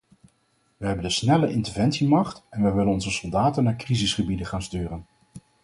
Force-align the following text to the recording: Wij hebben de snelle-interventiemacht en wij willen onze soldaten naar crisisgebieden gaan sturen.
Wij 0.77 0.87
hebben 0.87 1.05
de 1.05 1.11
snelle-interventiemacht 1.11 2.43
en 2.49 2.61
wij 2.61 2.73
willen 2.73 2.91
onze 2.93 3.11
soldaten 3.11 3.63
naar 3.63 3.75
crisisgebieden 3.75 4.45
gaan 4.45 4.61
sturen. 4.61 5.05